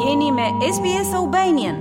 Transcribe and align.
Jeni 0.00 0.30
me 0.32 0.44
SBS 0.74 1.12
Albanian. 1.14 1.80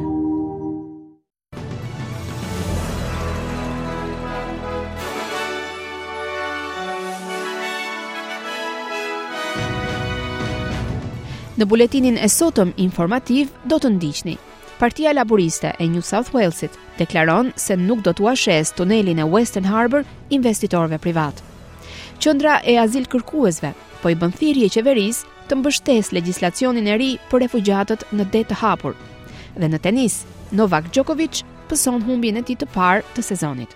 Në 11.55 11.63
buletinin 11.63 12.18
e 12.18 12.28
sotëm 12.28 12.74
informativ 12.76 13.54
do 13.63 13.79
të 13.79 13.93
ndiqni. 13.95 14.36
Partia 14.81 15.15
Laboriste 15.15 15.71
e 15.79 15.88
New 15.88 16.04
South 16.04 16.33
Walesit 16.36 16.75
deklaron 16.99 17.54
se 17.55 17.79
nuk 17.79 18.04
do 18.04 18.11
të 18.11 18.27
ashes 18.36 18.75
tunelin 18.75 19.23
e 19.23 19.29
Western 19.38 19.71
Harbour 19.71 20.04
investitorve 20.29 20.99
privat. 20.99 21.39
Qëndra 22.20 22.59
e 22.67 22.75
azil 22.83 23.07
kërkuesve 23.07 23.71
po 24.04 24.11
i 24.11 24.15
bën 24.20 24.36
thirrje 24.41 24.73
qeverisë 24.75 25.39
të 25.50 25.57
mbështes 25.57 26.11
legislacionin 26.13 26.86
e 26.88 26.95
ri 27.02 27.09
për 27.32 27.41
refugjatët 27.45 28.05
në 28.13 28.25
det 28.34 28.45
të 28.52 28.59
hapur. 28.61 28.93
Dhe 29.57 29.68
në 29.74 29.79
tenis, 29.82 30.19
Novak 30.54 30.91
Djokovic 30.93 31.41
pëson 31.69 32.05
humbin 32.05 32.38
e 32.39 32.44
ti 32.47 32.55
të 32.58 32.69
parë 32.73 33.03
të 33.16 33.25
sezonit. 33.31 33.73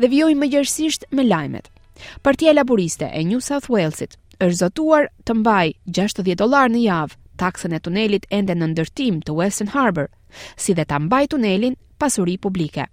Dhe 0.00 0.08
vijojmë 0.12 0.40
më 0.42 0.48
gjerësisht 0.54 1.06
me 1.16 1.24
lajmet. 1.28 1.68
Partia 2.24 2.52
Laboriste 2.56 3.08
e 3.16 3.22
New 3.24 3.40
South 3.44 3.68
Walesit 3.72 4.16
është 4.44 4.58
zotuar 4.60 5.06
të 5.28 5.36
mbaj 5.40 5.68
60 5.96 6.34
dolar 6.42 6.72
në 6.72 6.82
javë 6.88 7.16
taksën 7.40 7.72
e 7.76 7.80
tunelit 7.84 8.24
ende 8.32 8.56
në 8.56 8.70
ndërtim 8.74 9.20
të 9.24 9.34
Western 9.36 9.72
Harbor, 9.76 10.08
si 10.56 10.72
dhe 10.76 10.84
ta 10.88 10.98
mbaj 11.00 11.26
tunelin 11.36 11.76
pasuri 12.00 12.38
publike. 12.40 12.86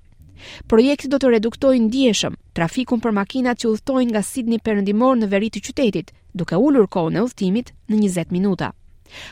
Projekti 0.67 1.08
do 1.08 1.20
të 1.20 1.31
reduktojë 1.38 1.80
ndjeshëm 1.86 2.36
trafikun 2.58 3.00
për 3.04 3.16
makinat 3.16 3.59
që 3.64 3.70
udhtojnë 3.72 4.12
nga 4.12 4.23
Sydney 4.28 4.59
perëndimor 4.59 5.16
në 5.20 5.30
veri 5.31 5.52
të 5.56 5.62
qytetit, 5.67 6.12
duke 6.34 6.55
ulur 6.58 6.88
kohën 6.90 7.18
e 7.20 7.23
udhëtimit 7.28 7.70
në 7.92 7.98
20 8.02 8.34
minuta. 8.34 8.72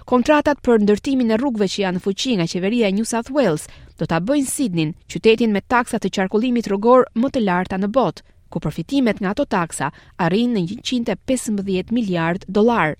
Kontratat 0.05 0.62
për 0.66 0.84
ndërtimin 0.86 1.34
e 1.34 1.38
rrugëve 1.41 1.68
që 1.74 1.82
janë 1.84 1.98
në 1.98 2.04
fuqi 2.05 2.34
nga 2.38 2.46
qeveria 2.52 2.90
e 2.90 2.94
New 2.94 3.08
South 3.12 3.32
Wales 3.34 3.64
do 3.98 4.05
ta 4.05 4.20
bëjnë 4.22 4.50
Sydney 4.54 4.91
qytetin 5.10 5.54
me 5.55 5.63
taksa 5.74 5.98
të 5.98 6.12
qarkullimit 6.16 6.70
rrugor 6.70 7.07
më 7.18 7.32
të 7.34 7.41
larta 7.48 7.79
në 7.82 7.90
botë, 7.98 8.22
ku 8.54 8.60
përfitimet 8.62 9.22
nga 9.24 9.32
ato 9.34 9.46
taksa 9.49 9.90
arrin 10.22 10.54
në 10.54 10.68
115 10.85 11.94
miliard 11.98 12.46
dollar. 12.48 12.94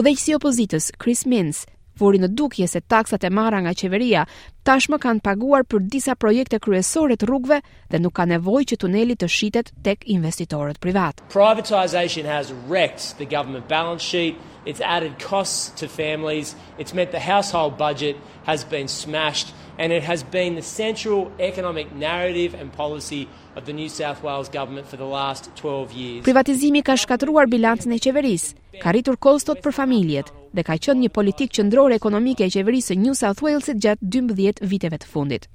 Udhëheqësi 0.00 0.32
i 0.32 0.38
opozitës 0.38 0.92
Chris 1.02 1.26
Minns 1.26 1.66
vuri 2.00 2.18
në 2.22 2.30
dukje 2.38 2.66
se 2.70 2.80
taksat 2.88 3.24
e 3.26 3.30
marra 3.32 3.60
nga 3.64 3.74
qeveria 3.74 4.24
tashmë 4.68 4.98
kanë 5.02 5.22
paguar 5.24 5.64
për 5.66 5.86
disa 5.92 6.14
projekte 6.20 6.60
kryesore 6.64 7.16
të 7.16 7.28
rrugëve 7.28 7.58
dhe 7.90 8.00
nuk 8.04 8.14
ka 8.18 8.28
nevojë 8.32 8.68
që 8.72 8.78
tuneli 8.84 9.16
të 9.18 9.28
shitet 9.36 9.72
tek 9.86 10.04
investitorët 10.16 10.80
privat. 10.84 11.20
Privatization 11.32 12.28
has 12.30 12.52
wrecked 12.70 13.16
the 13.20 13.26
government 13.34 13.68
balance 13.68 14.04
sheet. 14.04 14.36
It's 14.64 14.80
added 14.84 15.16
costs 15.22 15.70
to 15.80 15.88
families. 15.88 16.54
It's 16.78 16.94
meant 16.94 17.10
the 17.16 17.24
household 17.26 17.76
budget 17.78 18.16
has 18.44 18.64
been 18.64 18.88
smashed 18.88 19.52
and 19.78 19.92
it 19.92 20.02
has 20.04 20.22
been 20.22 20.56
the 20.56 20.66
central 20.68 21.30
economic 21.38 21.92
narrative 21.94 22.54
and 22.60 22.72
policy 22.76 23.28
of 23.56 23.64
the 23.64 23.72
New 23.72 23.88
South 23.88 24.22
Wales 24.22 24.48
government 24.50 24.86
for 24.88 24.96
the 24.98 25.08
last 25.18 25.48
12 25.56 25.92
years. 26.00 26.24
Privatizimi 26.28 26.82
ka 26.90 26.98
shkatërruar 27.04 27.48
bilancën 27.52 27.94
e 27.96 28.02
qeverisë, 28.08 28.52
ka 28.82 28.92
rritur 28.96 29.16
kostot 29.16 29.62
për 29.64 29.72
familjet, 29.76 30.32
dhe 30.56 30.64
ka 30.64 30.76
qënë 30.76 31.00
një 31.04 31.10
politikë 31.14 31.54
qëndrore 31.58 31.96
ekonomike 31.98 32.46
e 32.46 32.50
qeverisë 32.52 32.94
e 32.94 32.98
New 33.02 33.14
South 33.18 33.42
Wales 33.44 33.68
gjatë 33.68 34.08
12 34.18 34.64
viteve 34.70 34.98
të 35.00 35.08
fundit. 35.12 35.48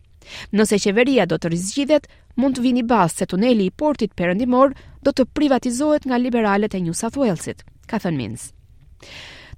Nëse 0.55 0.77
qeveria 0.79 1.25
do 1.27 1.35
të 1.39 1.49
rizgjithet, 1.51 2.05
mund 2.39 2.55
të 2.57 2.63
vini 2.63 2.83
basë 2.87 3.23
se 3.23 3.27
tuneli 3.33 3.67
i 3.69 3.73
portit 3.81 4.13
përëndimor 4.15 4.75
do 5.03 5.11
të 5.11 5.25
privatizohet 5.35 6.05
nga 6.07 6.19
liberalet 6.21 6.75
e 6.77 6.83
New 6.85 6.95
South 6.99 7.17
Wales, 7.19 7.49
ka 7.89 7.99
thënë 7.99 8.17
minës. 8.19 8.49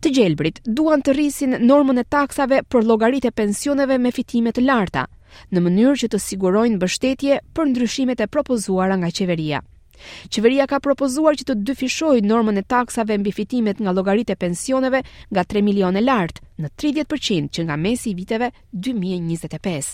Të 0.02 0.12
gjelbrit 0.16 0.60
duan 0.66 1.02
të 1.02 1.14
rrisin 1.16 1.56
normën 1.66 2.02
e 2.02 2.06
taksave 2.10 2.64
për 2.70 2.84
logarit 2.86 3.26
e 3.26 3.32
pensioneve 3.32 4.00
me 4.02 4.12
fitimet 4.12 4.58
larta, 4.62 5.06
në 5.54 5.62
mënyrë 5.66 6.00
që 6.02 6.12
të 6.14 6.20
sigurojnë 6.26 6.82
bështetje 6.82 7.40
për 7.54 7.72
ndryshimet 7.74 8.22
e 8.22 8.28
propozuara 8.28 8.98
nga 9.02 9.12
qeveria. 9.14 9.62
Qeveria 10.36 10.66
ka 10.68 10.80
propozuar 10.84 11.38
që 11.40 11.46
të 11.50 11.56
dyfishojë 11.70 12.24
normën 12.26 12.60
e 12.60 12.64
taksave 12.74 13.18
mbi 13.22 13.34
fitimet 13.38 13.82
nga 13.82 13.94
llogaritë 13.96 14.36
e 14.36 14.42
pensioneve 14.46 15.02
nga 15.34 15.44
3 15.54 15.66
milionë 15.70 16.04
lart 16.06 16.42
në 16.62 16.72
30% 16.86 17.52
që 17.58 17.68
nga 17.68 17.76
mesi 17.86 18.12
i 18.14 18.18
viteve 18.20 18.52
2025. 18.88 19.94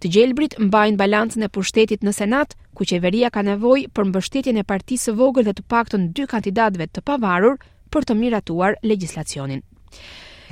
Të 0.00 0.10
gjelbrit 0.14 0.54
mbajnë 0.66 1.00
balancën 1.00 1.42
e 1.44 1.50
pushtetit 1.54 2.04
në 2.06 2.12
Senat, 2.18 2.54
ku 2.78 2.84
qeveria 2.88 3.32
ka 3.34 3.42
nevojë 3.46 3.88
për 3.96 4.04
mbështetjen 4.12 4.60
e 4.62 4.66
partisë 4.72 5.10
së 5.10 5.16
vogël 5.20 5.48
dhe 5.48 5.56
të 5.58 5.66
paktën 5.72 6.10
dy 6.14 6.28
kandidatëve 6.34 6.86
të 6.86 7.02
pavarur 7.08 7.58
për 7.92 8.04
të 8.06 8.16
miratuar 8.20 8.78
legjislacionin. 8.86 9.64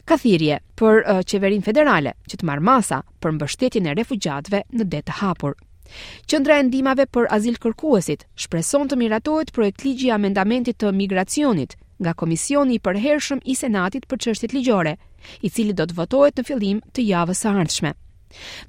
Ka 0.05 0.19
thirrje 0.21 0.59
për 0.77 0.95
uh, 1.07 1.21
qeverinë 1.31 1.65
federale 1.65 2.13
që 2.29 2.37
të 2.43 2.47
marr 2.51 2.61
masa 2.71 2.99
për 3.23 3.37
mbështetjen 3.39 3.87
e 3.89 3.95
refugjatëve 4.01 4.65
në 4.81 4.91
det 4.93 5.05
të 5.09 5.21
hapur. 5.23 5.55
Qendra 6.31 6.57
e 6.59 6.63
ndihmave 6.69 7.05
për 7.15 7.27
azil 7.37 7.57
kërkuesit 7.65 8.25
shpreson 8.45 8.89
të 8.91 8.99
miratohet 9.01 9.51
projekt 9.59 9.85
ligji 9.87 10.09
i 10.11 10.15
amendamentit 10.17 10.79
të 10.83 10.93
migracionit 11.01 11.77
nga 12.05 12.15
Komisioni 12.23 12.79
i 12.79 12.83
përhershëm 12.87 13.43
i 13.53 13.55
Senatit 13.61 14.07
për 14.11 14.21
çështjet 14.27 14.55
ligjore, 14.57 14.97
i 15.47 15.49
cili 15.51 15.73
do 15.79 15.87
të 15.87 15.97
votohet 16.01 16.41
në 16.41 16.47
fillim 16.49 16.81
të 16.95 17.05
javës 17.13 17.45
së 17.45 17.51
ardhshme. 17.61 17.93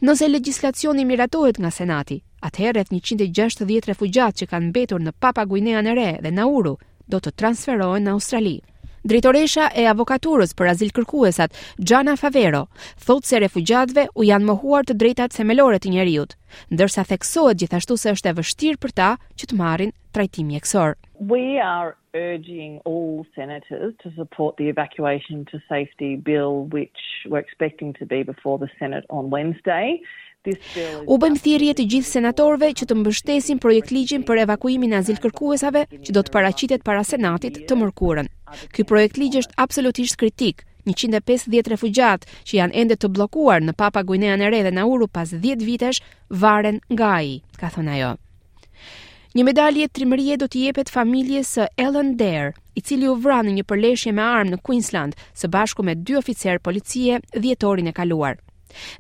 Nëse 0.08 0.30
legjislacioni 0.30 1.06
miratohet 1.10 1.58
nga 1.64 1.72
Senati, 1.74 2.20
atëherë 2.48 2.78
rreth 2.78 2.94
160 2.94 3.90
refugjat 3.92 4.38
që 4.40 4.48
kanë 4.52 4.70
mbetur 4.70 5.02
në 5.02 5.16
Papagujnean 5.26 5.90
e 5.90 5.98
Re 5.98 6.12
dhe 6.24 6.32
Nauru 6.38 6.76
do 7.16 7.20
të 7.20 7.34
transferohen 7.42 8.06
në 8.08 8.14
Australi. 8.14 8.60
Drejtoresha 9.06 9.68
e 9.78 9.84
Avokaturës 9.86 10.56
për 10.58 10.72
Azil 10.72 10.90
Kërkuesat, 10.96 11.52
Gjana 11.78 12.16
Favero, 12.18 12.64
thotë 13.06 13.30
se 13.30 13.42
refugjatve 13.44 14.08
u 14.18 14.26
janë 14.26 14.48
mohuar 14.48 14.82
të 14.88 14.96
drejtat 14.98 15.36
semelore 15.38 15.78
të 15.78 15.92
njeriut, 15.94 16.34
ndërsa 16.74 17.04
theksohet 17.12 17.60
gjithashtu 17.62 18.00
se 18.02 18.16
është 18.18 18.32
e 18.32 18.36
vështirë 18.40 18.82
për 18.82 18.96
ta 19.04 19.12
që 19.38 19.52
të 19.52 19.60
marin 19.62 19.94
trajtim 20.18 20.50
mjekësor. 20.50 20.96
We 21.34 21.60
are 21.68 21.94
urging 22.24 22.82
all 22.94 23.22
senators 23.38 23.94
to 24.02 24.10
support 24.18 24.58
the 24.58 24.72
evacuation 24.74 25.46
to 25.54 25.62
safety 25.70 26.16
bill 26.16 26.64
which 26.78 27.06
we're 27.30 27.44
expecting 27.46 27.94
to 28.02 28.10
be 28.16 28.24
before 28.24 28.58
the 28.58 28.72
Senate 28.82 29.06
on 29.20 29.30
Wednesday. 29.30 30.02
U 30.50 31.18
bëjmë 31.22 31.40
thirrje 31.42 31.74
të 31.78 31.86
gjithë 31.92 32.10
senatorëve 32.12 32.68
që 32.78 32.86
të 32.90 32.96
mbështesin 33.00 33.62
projektligjin 33.62 34.26
për 34.28 34.44
evakuimin 34.46 34.94
e 34.94 35.00
azilkërkuesave 35.02 35.86
që 36.06 36.14
do 36.16 36.22
të 36.28 36.34
paraqitet 36.36 36.84
para 36.86 37.02
Senatit 37.08 37.64
të 37.70 37.78
mërkurën. 37.80 38.30
Ky 38.76 38.86
projektligj 38.92 39.42
është 39.42 39.58
absolutisht 39.66 40.20
kritik. 40.22 40.62
150 40.86 41.70
refugjat 41.74 42.28
që 42.46 42.60
janë 42.60 42.78
ende 42.82 42.94
të 43.02 43.10
bllokuar 43.16 43.64
në 43.66 43.74
Papua 43.74 44.04
Guinean 44.06 44.44
e 44.46 44.52
Re 44.54 44.60
dhe 44.68 44.74
Nauru 44.76 45.08
pas 45.10 45.32
10 45.34 45.64
vitesh 45.66 46.04
varen 46.30 46.78
nga 46.94 47.08
ai, 47.22 47.40
ka 47.58 47.72
thënë 47.74 47.96
ajo. 47.96 48.12
Një 49.36 49.44
medalje 49.50 49.88
trimërie 49.90 50.38
do 50.38 50.46
t'i 50.48 50.68
jepet 50.70 50.94
familje 50.94 51.42
së 51.44 51.64
Ellen 51.88 52.14
Dare, 52.22 52.54
i 52.78 52.84
cili 52.86 53.08
u 53.10 53.18
vra 53.18 53.42
në 53.44 53.58
një 53.58 53.64
përleshje 53.66 54.14
me 54.14 54.22
armë 54.30 54.54
në 54.54 54.62
Queensland, 54.64 55.18
së 55.34 55.50
bashku 55.58 55.84
me 55.84 55.96
dy 56.06 56.20
oficerë 56.22 56.62
policie 56.64 57.18
dhjetorin 57.34 57.90
e 57.92 57.96
kaluar 57.98 58.38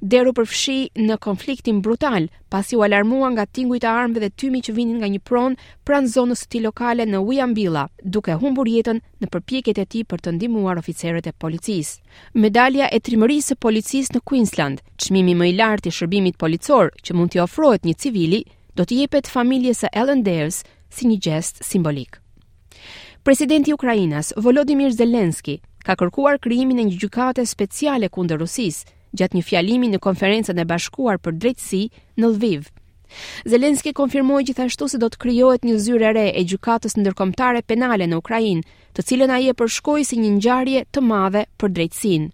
deru 0.01 0.31
përfshi 0.37 0.75
në 0.97 1.17
konfliktin 1.23 1.81
brutal, 1.81 2.27
pasi 2.49 2.77
u 2.77 2.83
alarmua 2.87 3.29
nga 3.33 3.45
tingu 3.45 3.75
i 3.77 3.81
të 3.83 3.89
armëve 3.91 4.21
dhe 4.23 4.31
tymi 4.41 4.61
që 4.67 4.75
vinin 4.77 4.99
nga 5.01 5.09
një 5.11 5.21
pronë 5.29 5.57
pranë 5.87 6.11
zonës 6.15 6.45
të 6.45 6.49
ti 6.55 6.61
lokale 6.65 7.05
në 7.09 7.19
Ujambila, 7.29 7.85
duke 8.03 8.37
humbur 8.41 8.69
jetën 8.71 9.01
në 9.21 9.29
përpjeket 9.33 9.81
e 9.81 9.85
ti 9.91 10.03
për 10.03 10.23
të 10.25 10.35
ndimuar 10.37 10.79
oficerët 10.81 11.27
e 11.31 11.35
policis. 11.45 11.95
Medalja 12.33 12.89
e 12.93 12.99
trimërisë 13.01 13.55
e 13.57 13.61
policis 13.67 14.11
në 14.15 14.23
Queensland, 14.23 14.83
qmimi 15.01 15.35
më 15.35 15.51
i 15.51 15.55
lartë 15.59 15.89
i 15.91 15.95
shërbimit 15.99 16.37
policor 16.41 16.93
që 17.03 17.15
mund 17.15 17.33
t'i 17.35 17.43
ofrohet 17.43 17.85
një 17.85 17.97
civili, 17.99 18.43
do 18.75 18.83
t'i 18.83 19.01
jepet 19.03 19.27
familjes 19.31 19.83
së 19.83 19.91
Ellen 19.93 20.23
Dares 20.23 20.63
si 20.91 21.07
një 21.07 21.19
gest 21.19 21.61
simbolik. 21.63 22.19
Presidenti 23.25 23.73
Ukrainas, 23.73 24.33
Volodymyr 24.37 24.91
Zelenski, 24.93 25.59
ka 25.85 25.95
kërkuar 25.97 26.37
kryimin 26.41 26.79
e 26.81 26.83
një 26.91 26.99
gjukate 27.01 27.45
speciale 27.49 28.09
kundër 28.13 28.37
Rusis, 28.43 28.83
gjatë 29.19 29.37
një 29.37 29.43
fjalimi 29.47 29.89
në 29.91 29.99
konferencën 30.05 30.59
e 30.61 30.65
bashkuar 30.69 31.17
për 31.23 31.37
drejtësi 31.41 31.81
në 32.19 32.31
Lviv. 32.35 32.67
Zelenski 33.47 33.93
konfirmoi 33.95 34.43
gjithashtu 34.47 34.87
se 34.91 34.99
do 35.03 35.09
të 35.13 35.21
krijohet 35.23 35.67
një 35.69 35.75
zyrë 35.85 36.07
e 36.09 36.13
re 36.17 36.25
e 36.41 36.45
gjykatës 36.51 36.97
ndërkombëtare 37.01 37.61
penale 37.69 38.07
në 38.09 38.19
Ukrainë, 38.21 38.65
të 38.97 39.05
cilën 39.09 39.35
ai 39.37 39.51
e 39.51 39.57
përshkoi 39.61 40.05
si 40.09 40.19
një 40.23 40.31
ngjarje 40.37 40.87
të 40.93 41.05
madhe 41.11 41.45
për 41.61 41.75
drejtësinë. 41.77 42.31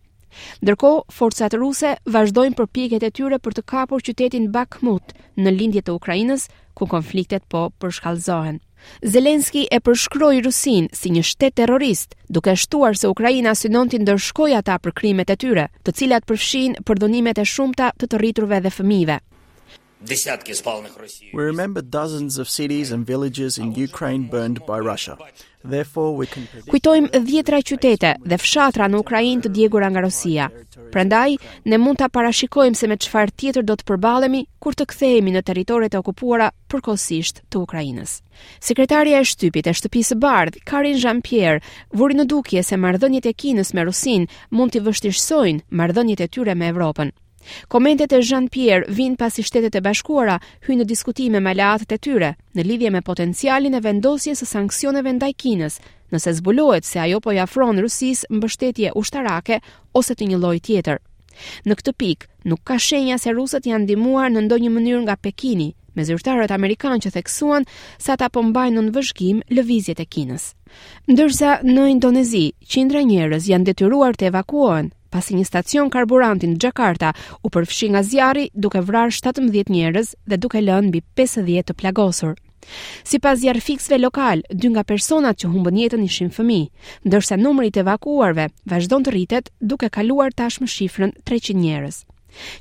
Ndërkohë, 0.66 1.02
forcat 1.14 1.56
ruse 1.62 1.90
vazhdojnë 2.16 2.58
përpjekjet 2.60 3.04
e 3.04 3.10
tyre 3.18 3.40
për 3.48 3.56
të 3.58 3.64
kapur 3.74 4.04
qytetin 4.08 4.46
Bakhmut 4.54 5.12
në 5.38 5.54
lindje 5.58 5.84
të 5.88 5.96
Ukrainës, 6.00 6.46
ku 6.80 6.88
konfliktet 6.94 7.48
po 7.52 7.66
përshkallëzohen. 7.84 8.62
Zelenski 9.14 9.66
e 9.70 9.80
përshkroi 9.86 10.40
Rusin 10.46 10.88
si 11.00 11.12
një 11.14 11.22
shtet 11.32 11.56
terrorist, 11.60 12.16
duke 12.38 12.56
shtuar 12.58 12.98
se 12.98 13.12
Ukraina 13.12 13.54
synon 13.60 13.92
të 13.92 14.00
ndërshkojë 14.06 14.58
ata 14.62 14.80
për 14.82 14.96
krimet 15.02 15.34
e 15.34 15.38
tyre, 15.44 15.68
të 15.86 15.94
cilat 16.00 16.26
përfshijnë 16.32 16.86
përdhonimet 16.90 17.44
e 17.44 17.46
shumta 17.56 17.92
të 18.02 18.10
të 18.10 18.24
rriturve 18.24 18.64
dhe 18.66 18.74
fëmijëve. 18.80 19.20
We 21.34 21.44
remember 21.44 21.82
dozens 21.84 22.38
of 22.40 22.50
cities 22.50 22.92
and 22.92 23.06
villages 23.06 23.60
in 23.60 23.74
Ukraine 23.76 24.24
burned 24.28 24.66
by 24.66 24.80
Russia. 24.80 25.16
Therefore 25.64 26.16
we 26.16 26.26
can 26.26 26.44
Kujtojm 26.72 27.06
dhjetra 27.28 27.60
qytete 27.70 28.12
dhe 28.32 28.40
fshatra 28.42 28.88
në 28.90 28.98
Ukrainë 29.04 29.44
të 29.46 29.52
djegura 29.60 29.92
nga 29.92 30.02
Rusia. 30.02 30.48
Prandaj 30.96 31.38
ne 31.70 31.78
mund 31.78 32.02
ta 32.02 32.10
parashikojmë 32.18 32.80
se 32.80 32.90
me 32.90 32.98
çfarë 33.06 33.36
tjetër 33.40 33.68
do 33.70 33.78
të 33.78 33.86
përballemi 33.92 34.42
kur 34.64 34.74
të 34.74 34.90
kthehemi 34.90 35.36
në 35.38 35.46
territoret 35.52 35.94
e 35.94 36.02
okupuara 36.02 36.50
përkohësisht 36.74 37.44
të 37.54 37.62
Ukrainës. 37.62 38.18
Sekretaria 38.58 39.22
e 39.22 39.30
shtypit 39.34 39.70
e 39.70 39.78
shtëpisë 39.78 40.18
bardh, 40.24 40.58
Karin 40.66 40.98
Jean-Pierre, 40.98 41.62
vuri 41.94 42.18
në 42.18 42.26
dukje 42.34 42.66
se 42.66 42.74
marrëdhëniet 42.82 43.30
e 43.30 43.38
Kinës 43.44 43.76
me 43.78 43.86
Rusin 43.86 44.26
mund 44.50 44.74
të 44.74 44.82
vështirësojnë 44.90 45.66
marrëdhëniet 45.70 46.26
e 46.26 46.32
tyre 46.38 46.58
me 46.58 46.74
Evropën. 46.74 47.14
Komentet 47.68 48.12
e 48.16 48.22
Jean 48.24 48.48
Pierre 48.52 48.86
vijnë 48.94 49.18
pasi 49.20 49.44
Shtetet 49.46 49.78
e 49.80 49.84
Bashkuara 49.84 50.38
hyjnë 50.68 50.84
në 50.84 50.88
diskutime 50.90 51.42
me 51.42 51.54
aleatët 51.56 51.96
e 51.96 52.00
tyre 52.06 52.32
në 52.58 52.66
lidhje 52.68 52.92
me 52.94 53.02
potencialin 53.08 53.78
e 53.78 53.82
vendosjes 53.86 54.44
së 54.44 54.50
sanksioneve 54.52 55.14
ndaj 55.18 55.34
Kinës, 55.42 55.80
nëse 56.14 56.34
zbulohet 56.40 56.86
se 56.88 57.00
ajo 57.06 57.22
po 57.26 57.34
i 57.36 57.40
afron 57.44 57.82
Rusisë 57.84 58.30
mbështetje 58.38 58.94
ushtarake 59.02 59.60
ose 60.02 60.16
të 60.16 60.30
një 60.32 60.42
lloji 60.44 60.64
tjetër. 60.70 61.02
Në 61.66 61.76
këtë 61.80 61.94
pikë, 62.02 62.28
nuk 62.52 62.62
ka 62.68 62.78
shenja 62.78 63.18
se 63.18 63.34
rusët 63.34 63.66
janë 63.72 63.86
ndihmuar 63.88 64.30
në 64.30 64.46
ndonjë 64.48 64.72
mënyrë 64.76 65.04
nga 65.06 65.16
Pekini, 65.26 65.72
me 65.96 66.06
zyrtarët 66.08 66.52
amerikanë 66.56 67.02
që 67.06 67.12
theksuan 67.18 67.66
se 68.00 68.12
ata 68.14 68.28
po 68.30 68.44
mbajnë 68.52 68.82
në 68.86 68.94
vëzhgim 68.96 69.40
lëvizjet 69.58 70.04
e 70.04 70.06
Kinës. 70.16 70.50
Ndërsa 71.12 71.58
në 71.64 71.88
Indonezi, 71.96 72.46
qindra 72.68 73.02
njerëz 73.08 73.48
janë 73.54 73.72
detyruar 73.72 74.16
të 74.20 74.30
evakuohen 74.32 74.92
pasi 75.12 75.36
një 75.38 75.46
stacion 75.52 75.90
karburanti 75.92 76.48
në 76.50 76.58
Jakarta 76.64 77.12
u 77.46 77.52
përfshi 77.54 77.92
nga 77.94 78.02
zjarri 78.04 78.46
duke 78.56 78.82
vrarë 78.88 79.14
17 79.18 79.70
njerëz 79.76 80.16
dhe 80.30 80.38
duke 80.38 80.62
lënë 80.64 80.88
mbi 80.90 81.02
50 81.20 81.68
të 81.68 81.76
plagosur. 81.80 82.34
Si 83.10 83.18
pas 83.20 83.40
zjarë 83.42 83.98
lokal, 83.98 84.42
dy 84.54 84.68
nga 84.72 84.84
personat 84.84 85.38
që 85.42 85.48
humbën 85.52 85.78
jetën 85.84 86.04
ishin 86.06 86.30
fëmi, 86.38 86.64
ndërsa 87.06 87.36
numëri 87.38 87.72
të 87.72 87.82
vazhdo 87.90 88.50
vazhdon 88.72 89.04
të 89.04 89.12
rritet 89.12 89.46
duke 89.70 89.88
kaluar 89.90 90.30
tashmë 90.34 90.68
shifrën 90.76 91.12
300 91.26 91.56
njerës. 91.64 91.98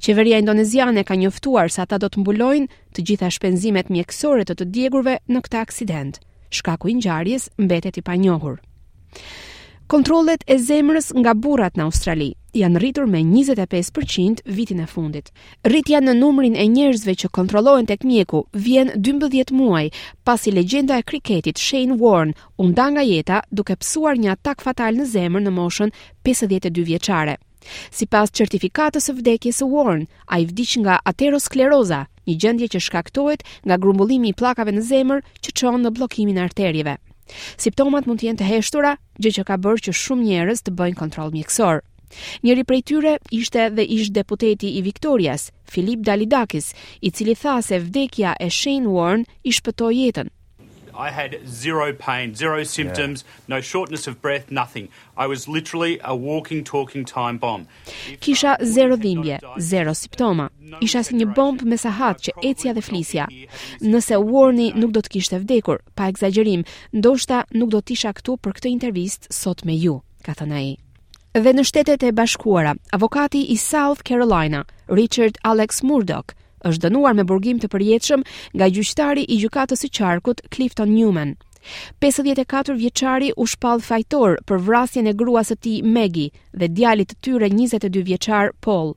Qeveria 0.02 0.38
indoneziane 0.38 1.02
ka 1.04 1.14
njoftuar 1.14 1.68
se 1.70 1.82
ata 1.82 1.96
do 1.98 2.08
të 2.08 2.16
mbulojnë 2.20 2.68
të 2.92 2.98
gjitha 3.06 3.28
shpenzimet 3.30 3.86
mjekësore 3.94 4.44
të 4.44 4.54
të 4.56 4.64
djegurve 4.74 5.14
në 5.32 5.38
këtë 5.44 5.58
aksident. 5.64 6.14
Shkaku 6.50 6.88
i 6.88 6.94
ngjarjes 6.98 7.50
mbetet 7.58 7.98
i 8.00 8.02
panjohur. 8.02 8.56
Kontrollet 9.86 10.42
e 10.46 10.56
zemrës 10.58 11.12
nga 11.14 11.34
burrat 11.34 11.78
në 11.78 11.86
Australi 11.86 12.32
janë 12.56 12.80
rritur 12.82 13.06
me 13.06 13.20
25% 13.22 14.42
vitin 14.46 14.80
e 14.82 14.86
fundit. 14.90 15.30
Rritja 15.64 16.00
në 16.02 16.16
numrin 16.18 16.56
e 16.58 16.64
njerëzve 16.68 17.14
që 17.22 17.30
kontrollojnë 17.34 17.90
tek 17.90 18.04
mjeku 18.06 18.44
vjen 18.52 18.90
12 18.98 19.52
muaj 19.54 19.90
pasi 20.26 20.52
legjenda 20.54 20.98
e 20.98 21.02
kriketit 21.06 21.58
Shane 21.58 21.96
Warne 22.00 22.34
u 22.58 22.68
nda 22.68 22.88
nga 22.90 23.02
jeta 23.02 23.40
duke 23.50 23.76
psuar 23.76 24.18
një 24.18 24.32
atak 24.34 24.62
fatal 24.62 24.96
në 24.98 25.04
zemër 25.06 25.46
në 25.46 25.54
moshën 25.60 25.92
52 26.26 26.84
vjeçare. 26.86 27.36
Si 27.92 28.06
pas 28.08 28.30
certifikatës 28.32 29.10
së 29.10 29.16
vdekjes 29.18 29.60
së 29.60 29.66
Warren, 29.68 30.06
a 30.26 30.38
i 30.40 30.46
vdiq 30.48 30.78
nga 30.80 30.96
ateroskleroza, 31.04 32.06
një 32.26 32.36
gjendje 32.40 32.68
që 32.74 32.80
shkaktohet 32.80 33.44
nga 33.66 33.76
grumbullimi 33.76 34.32
i 34.32 34.34
plakave 34.38 34.72
në 34.72 34.80
zemër 34.82 35.20
që 35.44 35.54
qonë 35.60 35.84
në 35.84 35.92
blokimin 35.98 36.40
e 36.40 36.46
arterjeve. 36.48 36.96
Siptomat 37.60 38.08
mund 38.08 38.18
të 38.22 38.26
jenë 38.30 38.40
të 38.40 38.46
heshtura, 38.48 38.96
gjë 39.22 39.34
që 39.38 39.44
ka 39.46 39.60
bërë 39.62 39.84
që 39.86 39.94
shumë 39.94 40.24
njerëz 40.32 40.64
të 40.66 40.72
bëjnë 40.74 40.98
kontroll 40.98 41.30
mjekësor. 41.36 41.84
Njëri 42.44 42.64
prej 42.68 42.82
tyre 42.88 43.12
ishte 43.30 43.68
dhe 43.76 43.84
ish 43.96 44.08
deputeti 44.10 44.68
i 44.78 44.82
Viktorias, 44.82 45.50
Filip 45.70 46.00
Dalidakis, 46.06 46.74
i 47.06 47.10
cili 47.10 47.34
tha 47.42 47.58
se 47.62 47.78
vdekja 47.78 48.34
e 48.40 48.48
Shane 48.50 48.86
Warren 48.94 49.24
i 49.44 49.50
shpëtoi 49.52 49.94
jetën. 50.00 50.32
I 50.92 51.08
had 51.10 51.36
zero 51.48 51.86
pain, 51.98 52.34
zero 52.34 52.64
symptoms, 52.64 53.22
yeah. 53.22 53.56
no 53.56 53.60
shortness 53.60 54.06
of 54.08 54.20
breath, 54.20 54.50
nothing. 54.50 54.88
I 55.16 55.26
was 55.28 55.46
literally 55.48 55.98
a 56.04 56.14
walking 56.16 56.64
talking 56.64 57.04
time 57.06 57.38
bomb. 57.38 57.64
Kisha 58.20 58.56
zero 58.64 58.96
dhimbje, 58.96 59.38
zero 59.70 59.94
simptoma. 59.94 60.50
Isha 60.84 61.02
si 61.06 61.14
një 61.16 61.28
bombë 61.38 61.70
me 61.72 61.78
sahat 61.80 62.20
që 62.26 62.34
ecja 62.50 62.74
dhe 62.76 62.84
flisja. 62.88 63.28
Nëse 63.80 64.18
Warni 64.28 64.72
nuk 64.76 64.92
do 64.92 65.00
të 65.00 65.14
kishte 65.16 65.40
vdekur, 65.40 65.80
pa 65.96 66.10
egzagerim, 66.10 66.66
ndoshta 66.92 67.44
nuk 67.54 67.72
do 67.72 67.80
të 67.80 67.96
isha 67.96 68.12
këtu 68.18 68.36
për 68.42 68.58
këtë 68.60 68.74
intervistë 68.74 69.32
sot 69.40 69.64
me 69.70 69.78
ju, 69.80 70.00
ka 70.26 70.36
thënë 70.36 70.60
ai. 70.62 70.72
Dhe 71.38 71.52
në 71.54 71.62
shtetet 71.62 72.02
e 72.02 72.08
bashkuara, 72.10 72.72
avokati 72.90 73.44
i 73.52 73.56
South 73.56 74.00
Carolina, 74.02 74.64
Richard 74.90 75.36
Alex 75.46 75.78
Murdoch, 75.86 76.32
është 76.66 76.88
dënuar 76.88 77.12
me 77.14 77.22
burgim 77.22 77.60
të 77.62 77.68
përjetëshëm 77.70 78.24
nga 78.58 78.66
gjyqtari 78.66 79.22
i 79.30 79.36
gjukatës 79.38 79.84
i 79.86 79.90
qarkut 79.94 80.42
Clifton 80.50 80.90
Newman. 80.90 81.36
54 82.02 82.74
vjeçari 82.74 83.30
u 83.36 83.46
shpall 83.46 83.78
fajtor 83.80 84.40
për 84.48 84.58
vrasjen 84.66 85.06
e 85.06 85.12
gruas 85.14 85.52
së 85.52 85.56
tij 85.62 85.78
Maggie 85.86 86.34
dhe 86.50 86.66
djalit 86.68 87.14
të 87.14 87.20
tyre 87.28 87.52
22 87.54 88.02
vjeçar 88.10 88.50
Paul. 88.60 88.96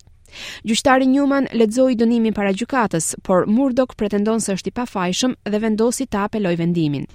Gjyqtari 0.66 1.06
Newman 1.06 1.46
lexoi 1.54 1.94
dënimin 2.02 2.34
para 2.34 2.50
gjykatës, 2.58 3.14
por 3.22 3.46
Murdoch 3.46 3.94
pretendon 3.94 4.42
se 4.42 4.58
është 4.58 4.74
i 4.74 4.76
pafajshëm 4.82 5.38
dhe 5.46 5.62
vendosi 5.62 6.10
ta 6.10 6.26
apelojë 6.26 6.64
vendimin. 6.66 7.06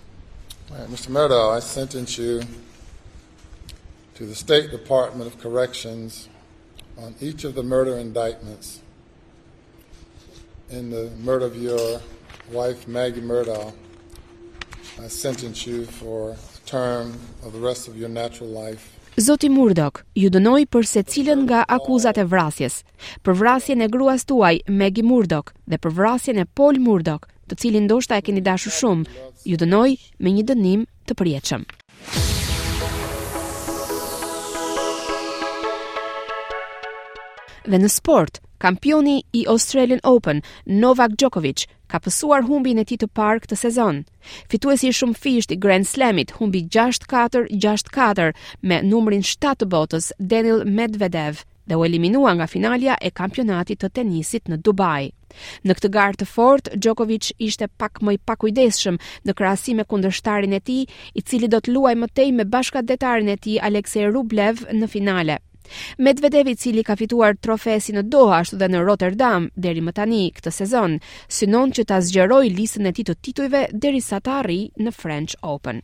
Mr. 0.95 1.11
Murdoch, 1.11 1.59
I 1.59 1.61
sentence 1.73 2.17
you 2.23 2.39
to 4.19 4.25
the 4.27 4.35
state 4.35 4.67
department 4.71 5.27
of 5.31 5.35
corrections 5.45 6.29
on 7.05 7.15
each 7.21 7.45
of 7.49 7.53
the 7.59 7.63
murder 7.63 7.95
indictments 8.09 8.69
in 10.77 10.85
the 10.97 11.05
murder 11.29 11.47
of 11.51 11.55
your 11.69 11.85
wife 12.53 12.81
Maggie 12.89 13.27
Murdoch 13.33 13.75
I 15.07 15.09
sentence 15.27 15.59
you 15.71 15.79
for 15.99 16.35
term 16.67 17.07
of 17.45 17.51
the 17.57 17.63
rest 17.69 17.87
of 17.91 17.95
your 17.97 18.11
natural 18.23 18.51
life 18.65 18.85
Zoti 19.27 19.49
Murdoch 19.59 20.03
ju 20.23 20.31
dënoi 20.35 20.67
për 20.75 20.87
secilën 20.97 21.41
nga 21.49 21.63
akuzat 21.79 22.19
e 22.19 22.25
vrasjes 22.33 22.81
për 23.23 23.39
vrasjen 23.45 23.87
e 23.87 23.89
gruas 23.95 24.27
tuaj 24.31 24.57
Maggie 24.83 25.07
Murdoch 25.13 25.55
dhe 25.71 25.79
për 25.85 25.95
vrasjen 26.01 26.43
e 26.43 26.49
Paul 26.59 26.83
Murdoch 26.89 27.31
të 27.49 27.61
cilin 27.63 27.87
ndoshta 27.87 28.19
e 28.19 28.27
keni 28.27 28.43
dashur 28.51 28.75
shumë 28.81 29.31
ju 29.53 29.61
dënoi 29.63 29.95
me 30.19 30.35
një 30.41 30.45
dënim 30.51 30.85
të 31.07 31.19
përjetshëm 31.23 31.71
Dhe 37.67 37.79
në 37.83 37.89
sport, 37.91 38.39
kampioni 38.63 39.23
i 39.35 39.43
Australian 39.51 40.01
Open, 40.07 40.43
Novak 40.69 41.17
Djokovic, 41.19 41.65
ka 41.91 41.99
pësuar 42.05 42.45
humbin 42.47 42.79
e 42.79 42.85
tij 42.87 43.01
të 43.03 43.09
parë 43.17 43.43
këtë 43.45 43.59
sezon. 43.59 44.03
Fituesi 44.51 44.91
i 44.91 44.95
shumë 44.95 45.19
fisht 45.19 45.53
i 45.53 45.57
Grand 45.59 45.89
Slamit 45.89 46.37
humbi 46.39 46.63
6-4, 46.71 47.49
6-4 47.51 48.31
me 48.63 48.83
numrin 48.87 49.25
7 49.27 49.59
të 49.63 49.69
botës 49.75 50.11
Daniel 50.19 50.63
Medvedev 50.69 51.43
dhe 51.69 51.77
u 51.77 51.83
eliminua 51.85 52.33
nga 52.39 52.47
finalja 52.49 52.95
e 53.05 53.11
kampionatit 53.11 53.81
të 53.83 53.91
tenisit 53.99 54.47
në 54.49 54.61
Dubai. 54.65 55.11
Në 55.67 55.75
këtë 55.77 55.91
garë 55.93 56.17
të 56.23 56.29
fort, 56.31 56.71
Djokovic 56.73 57.33
ishte 57.45 57.69
pak 57.79 58.01
më 58.01 58.15
i 58.17 58.21
pakujdesshëm 58.31 58.97
në 59.27 59.35
krahasim 59.37 59.77
me 59.77 59.85
kundërshtarin 59.89 60.57
e 60.57 60.63
tij, 60.65 60.87
i 61.19 61.21
cili 61.21 61.51
do 61.53 61.61
të 61.61 61.75
luajë 61.77 62.01
më 62.01 62.09
tej 62.17 62.33
me 62.39 62.49
bashkëdetarin 62.49 63.29
e 63.35 63.37
tij 63.37 63.61
Aleksej 63.69 64.09
Rublev 64.15 64.65
në 64.73 64.89
finale. 64.89 65.39
Medvedev 65.99 66.47
i 66.49 66.57
cili 66.57 66.85
ka 66.87 66.97
fituar 66.99 67.37
trofesi 67.41 67.93
në 67.97 68.05
Doha 68.13 68.41
ashtu 68.43 68.59
dhe 68.61 68.69
në 68.73 68.83
Rotterdam 68.87 69.49
deri 69.57 69.83
më 69.89 69.95
tani 69.99 70.23
këtë 70.39 70.55
sezon, 70.61 70.99
synon 71.29 71.75
që 71.79 71.85
ta 71.91 72.01
zgjeroj 72.05 72.45
listën 72.51 72.89
e 72.91 72.95
tij 72.97 73.09
të 73.11 73.19
titujve 73.25 73.65
derisa 73.73 74.21
ta 74.21 74.39
arrijë 74.43 74.87
në 74.87 74.95
French 74.99 75.37
Open. 75.43 75.81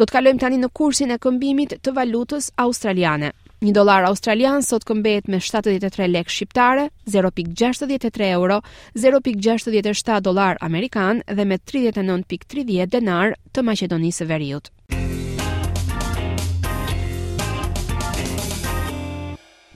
Do 0.00 0.06
të 0.08 0.14
kalojmë 0.16 0.40
tani 0.40 0.56
në 0.62 0.68
kursin 0.72 1.10
e 1.12 1.18
këmbimit 1.20 1.74
të 1.84 1.92
valutës 1.98 2.46
australiane. 2.62 3.34
Një 3.60 3.74
dolar 3.76 4.06
australian 4.08 4.62
sot 4.64 4.86
këmbet 4.88 5.26
me 5.28 5.36
73 5.36 6.06
lek 6.08 6.30
shqiptare, 6.32 6.86
0.63 7.04 8.30
euro, 8.32 8.56
0.67 8.96 10.22
dolar 10.24 10.56
amerikan 10.64 11.20
dhe 11.28 11.44
me 11.44 11.58
39.30 11.68 12.88
denar 12.94 13.34
të 13.52 13.64
Macedonisë 13.68 14.28
veriut. 14.32 14.70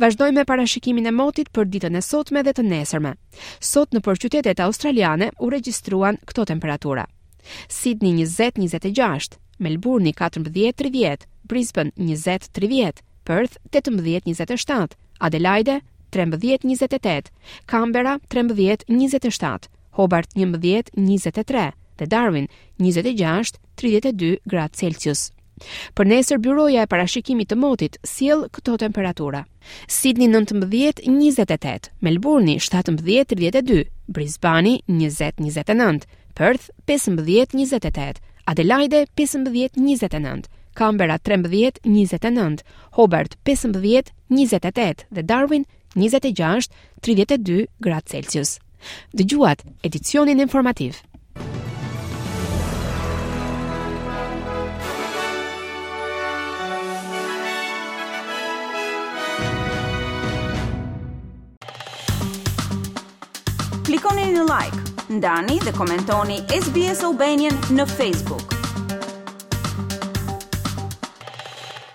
Vazhdojmë 0.01 0.41
me 0.41 0.47
parashikimin 0.49 1.13
e 1.13 1.17
motit 1.21 1.53
për 1.53 1.69
ditën 1.77 2.01
e 2.01 2.05
sotme 2.09 2.41
dhe 2.43 2.57
të 2.57 2.65
nesërme. 2.73 3.13
Sot 3.61 3.93
në 3.93 4.01
për 4.09 4.25
qytetet 4.27 4.65
australiane 4.65 5.29
u 5.45 5.53
registruan 5.53 6.17
këto 6.25 6.49
temperatura. 6.57 7.05
Sydney 7.69 8.25
20-26, 8.25 9.37
Melbourne 9.61 10.17
14-30, 10.17 11.27
Brisbane 11.53 11.93
20-30, 12.01 13.11
Perth 13.25 13.57
18-27, 13.71 14.91
Adelaide 15.21 15.81
13-28, 16.13 17.27
Canberra 17.67 18.21
13-27, 18.29 19.63
Hobart 19.97 20.29
11-23 20.37 21.71
dhe 21.99 22.07
Darwin 22.11 22.49
26-32 22.79 24.37
gradë 24.53 24.77
Celsius. 24.81 25.31
Për 25.95 26.09
nesër 26.11 26.41
byroja 26.43 26.83
e 26.83 26.91
parashikimit 26.91 27.49
të 27.53 27.57
motit 27.63 27.97
sjell 28.11 28.43
këto 28.53 28.75
temperatura. 28.83 29.45
Sydney 29.87 30.27
19-28, 30.33 31.93
Melbourne 32.03 32.59
17-32, 32.59 33.85
Brisbane 34.11 34.81
20-29, 34.91 36.09
Perth 36.35 36.69
15-28, 36.91 38.21
Adelaide 38.53 39.05
15-29. 39.17 40.51
Kambera 40.75 41.19
13 41.19 41.79
29, 41.85 42.63
Hobart 42.97 43.37
15 43.45 44.13
28 44.29 45.07
dhe 45.11 45.23
Darwin 45.23 45.65
26 45.95 46.69
32 47.01 47.65
gradë 47.87 48.07
Celsius. 48.11 48.55
Dëgjuat 49.17 49.63
edicionin 49.87 50.41
informativ. 50.43 50.99
Klikoni 63.85 64.25
në 64.35 64.45
like, 64.45 64.83
ndani 65.15 65.61
dhe 65.63 65.73
komentoni 65.79 66.43
SBS 66.59 67.07
Albanian 67.11 67.57
në 67.79 67.87
Facebook. 67.95 68.54